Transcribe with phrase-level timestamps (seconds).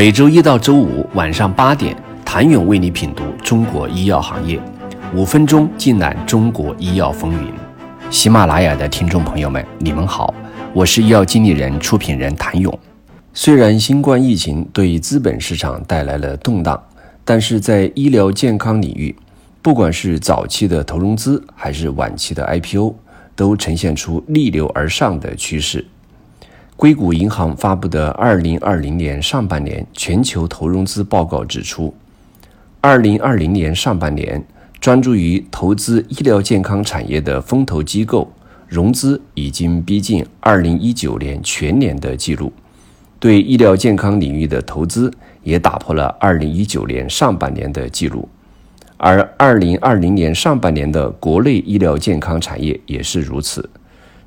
[0.00, 4.58] 每周一到周五晚上八点，谭勇为你品读中国医药行业，
[5.14, 7.52] 五分钟尽览中国医药风云。
[8.10, 10.32] 喜马拉雅的听众朋友们，你们好，
[10.72, 12.78] 我是医药经理人、出品人谭勇。
[13.34, 16.82] 虽然新冠疫情对资本市场带来了动荡，
[17.22, 19.14] 但是在医疗健康领域，
[19.60, 22.94] 不管是早期的投融资还是晚期的 IPO，
[23.36, 25.84] 都呈现出逆流而上的趋势。
[26.80, 31.94] 硅谷银行发布的二零二零年上半年全球投融资报告指出，
[32.80, 34.42] 二零二零年上半年
[34.80, 38.32] 专注于投资医疗健康产业的风投机构
[38.66, 42.50] 融资已经逼近二零一九年全年的记录，
[43.18, 48.26] 对医疗健康领域的投资也打破了二零一九年上半年的记录，
[48.96, 53.68] 而二零二零年上半年的国内医疗健康产业也是如此，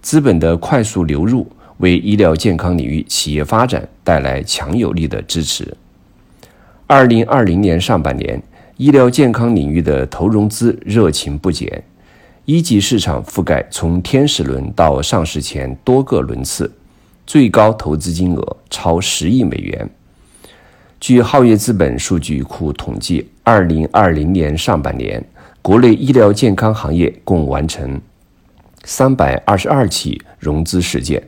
[0.03, 1.47] 资本的快速流入。
[1.83, 5.75] 为医疗健康领域企业发展带来强有力的支持。
[6.87, 8.41] 二零二零年上半年，
[8.77, 11.83] 医疗健康领域的投融资热情不减，
[12.45, 16.71] 一级市场覆盖从天使轮到上市前多个轮次，
[17.27, 19.89] 最高投资金额超十亿美元。
[21.01, 25.21] 据皓月资本数据库统计，二零二零年上半年，
[25.61, 27.99] 国内医疗健康行业共完成
[28.85, 31.21] 三百二十二起融资事件。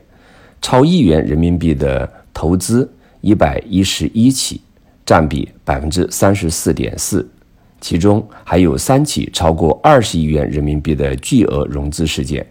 [0.60, 2.90] 超亿元人民币的投资
[3.20, 4.60] 一百一十一起，
[5.04, 7.28] 占比百分之三十四点四，
[7.80, 12.44] 其中还有三起超过二十亿元人民币的巨额融资事件，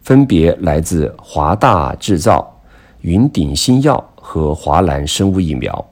[0.00, 2.62] 分别来自华大制造、
[3.02, 5.88] 云顶新药和华兰生物疫苗。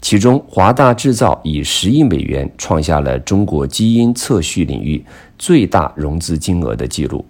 [0.00, 5.04] 其中，华大制造以十亿美元创下了中国基因测序领域
[5.38, 7.22] 最大融资金额的记录，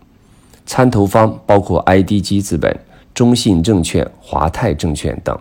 [0.64, 2.72] 参投方包括 IDG 资本。
[3.20, 5.38] 中信证券、华泰证券等，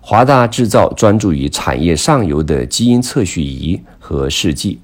[0.00, 4.80] 华大制造专注于产业上游的基因测序仪和试剂，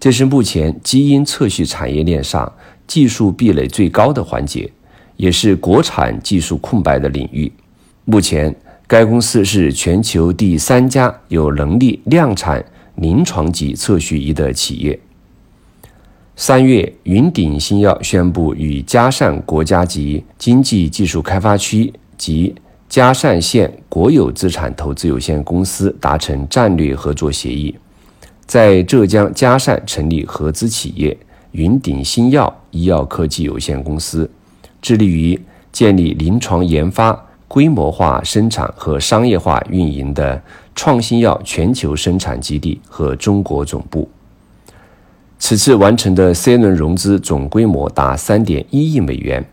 [0.00, 2.52] 这是目前基因测序产业链上
[2.88, 4.68] 技术壁垒最高的环节，
[5.16, 7.52] 也是国产技术空白的领域。
[8.04, 8.52] 目前，
[8.88, 12.64] 该公司是全球第三家有能力量产
[12.96, 14.98] 临床级测序仪的企业。
[16.36, 22.52] 三月，云顶新药宣布与嘉善国家级经济技术开发区及
[22.88, 27.72] 嘉善县国有资产投资有限公司达成战略合作协议，
[28.46, 31.16] 在浙江嘉善成立合资企业
[31.52, 34.28] 云顶新药医药科技有限公司，
[34.82, 35.40] 致力于
[35.70, 40.42] 建立临床研发、规模化生产和商业化运营的
[40.74, 44.08] 创新药全球生产基地和中国总部。
[45.38, 49.44] 此次完成的 C 轮融资总规模达三点一亿美元，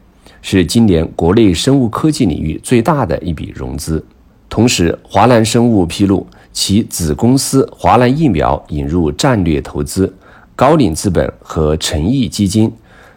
[0.41, 4.03] 是今年国内生物科技领域最大的一笔融资。
[4.47, 10.13] 同时，华兰生物披露，其子公司华兰疫苗引入战略投资，
[10.55, 12.71] 高瓴资本和诚毅基金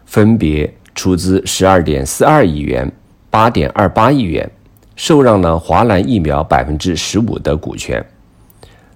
[0.04, 2.90] 分别出资十二点四二亿元、
[3.30, 4.50] 八点二八亿元，
[4.96, 8.04] 受让了华兰疫苗百分之十五的股权。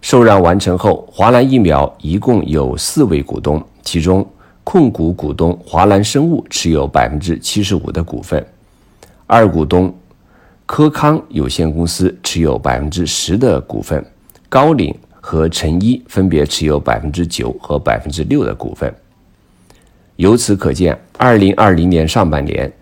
[0.00, 4.26] 受让完成后，华兰疫苗一共有四位股东，其中
[4.64, 8.44] 控股股东华兰生物持有百分之七十五的股份，
[9.26, 9.92] 二股东
[10.66, 14.04] 科康有限公司持有百分之十的股份，
[14.48, 18.94] 高瓴和成一分别持有百分之九和百分之六的股份。
[20.16, 22.72] 由此可见，二零二零年上半年，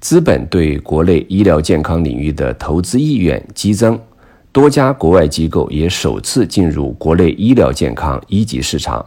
[0.00, 3.98] 资本对国内医疗健康领域的投资意愿激增。
[4.54, 9.04] 多家国外机构也首次进入国内医疗健康一级市场，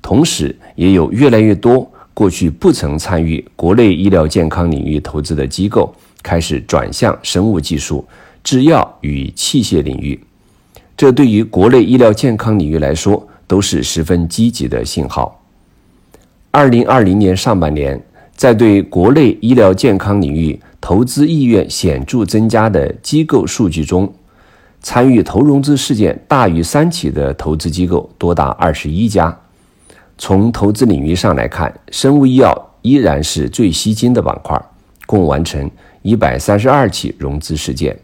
[0.00, 8.02] 同时也有越来越多过去不曾参与国内医疗健康领域投资的机构开始转向生物技术、
[8.42, 10.18] 制药与器械领域。
[10.96, 15.44] 这对于国内医疗健康领域来说都是十分积极的信号。
[16.50, 18.02] 二零二零年上半年，
[18.34, 24.10] 在对国内医疗健康领域投资意愿显著增加的机构数据中，
[24.86, 29.36] 参与投融资事件大于三起的投资机构多达二十一家。
[30.16, 34.56] 从投资领域上来看，生物医药依然是最吸金的板块，
[35.04, 35.68] 共完成
[36.02, 37.98] 一百三十二起融资事件。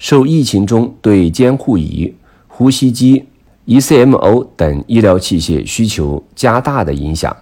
[0.00, 2.12] 受疫情中对监护仪、
[2.48, 3.24] 呼吸机、
[3.66, 7.34] ECMO 等医疗器械需求加大的影响，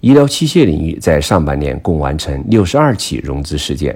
[0.00, 3.94] 医疗器械领域在上半年共完成六十二起融资事件。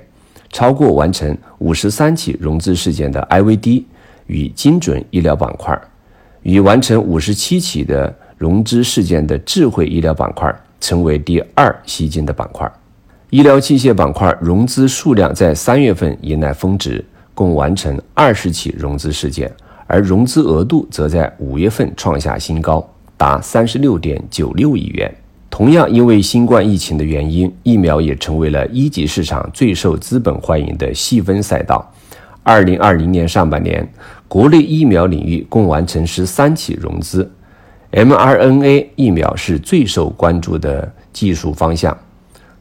[0.50, 3.84] 超过完成五十三起融资事件的 IVD
[4.26, 5.78] 与精准医疗板块，
[6.42, 12.70] 与完成五十七起的融资事件的智慧医疗板块成为第二吸金的板块。
[13.30, 17.04] 医疗器械板块融资数量在三月份迎来峰值，
[17.34, 19.52] 共完成二十起融资事件，
[19.86, 25.14] 而融资额度则在五月份创下新高，达三十六点九六亿元。
[25.50, 31.92] 同样，因为新冠疫情的原因，疫苗也成为了一级市场最受资本欢迎的细分赛道。
[32.42, 33.86] 二零二零年上半年，
[34.28, 37.30] 国内疫苗领域共完成十三起融资
[37.92, 41.96] ，mRNA 疫苗是最受关注的技术方向。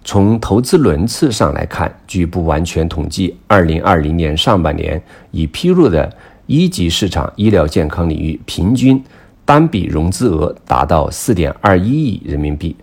[0.04, 5.02] 从投资轮次上来看，据不完全统计，二零二零年上半年
[5.32, 6.12] 已披露的
[6.46, 9.04] 一级市场医疗健康领域平均
[9.48, 12.76] 单笔融资额达到四点二一亿人民币，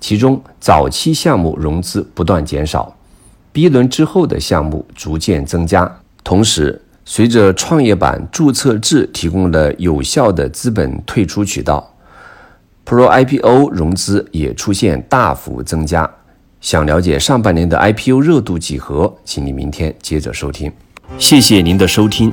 [0.00, 2.96] 其中早期项目融资不断减少
[3.52, 6.00] ，B 轮之后的项目逐渐增加。
[6.24, 11.94] 同时，随着创业板注册制提供了有效的资本退出渠道
[12.86, 16.10] ，Pro IPO 融资也出现大幅增加。
[16.62, 20.72] 想了解上半年的 IPO 热度几何，请你明天接着收听。
[21.18, 22.32] 谢谢您的收听。